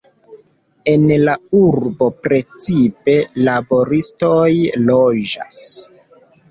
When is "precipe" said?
2.29-3.19